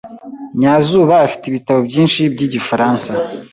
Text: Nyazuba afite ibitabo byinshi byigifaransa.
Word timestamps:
Nyazuba 0.59 1.13
afite 1.25 1.43
ibitabo 1.47 1.79
byinshi 1.89 2.19
byigifaransa. 2.33 3.11